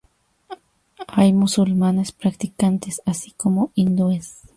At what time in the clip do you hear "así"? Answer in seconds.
3.05-3.33